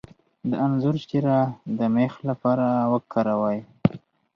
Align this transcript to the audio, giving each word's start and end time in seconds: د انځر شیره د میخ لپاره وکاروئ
د 0.49 0.51
انځر 0.65 0.95
شیره 1.07 1.39
د 1.77 1.79
میخ 1.95 2.13
لپاره 2.29 2.67
وکاروئ 2.93 3.59